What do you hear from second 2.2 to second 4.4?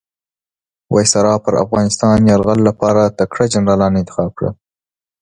یرغل لپاره تکړه جنرالان انتخاب